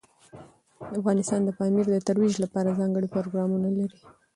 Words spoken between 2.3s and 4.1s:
لپاره ځانګړي پروګرامونه لري.